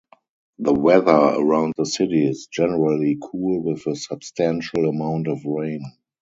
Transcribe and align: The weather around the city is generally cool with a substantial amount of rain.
The 0.57 0.73
weather 0.73 1.11
around 1.11 1.75
the 1.77 1.85
city 1.85 2.27
is 2.27 2.47
generally 2.47 3.19
cool 3.21 3.61
with 3.61 3.85
a 3.85 3.95
substantial 3.95 4.89
amount 4.89 5.27
of 5.27 5.45
rain. 5.45 5.83